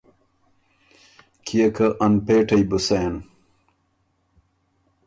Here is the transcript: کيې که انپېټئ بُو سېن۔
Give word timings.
کيې 1.45 1.65
که 1.75 1.87
انپېټئ 2.05 2.61
بُو 2.69 2.77
سېن۔ 2.85 3.13